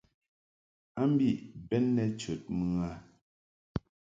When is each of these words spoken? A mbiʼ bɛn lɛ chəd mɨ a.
A 1.01 1.03
mbiʼ 1.11 1.37
bɛn 1.67 1.85
lɛ 1.95 2.03
chəd 2.19 2.41
mɨ 2.57 2.67
a. 2.89 2.91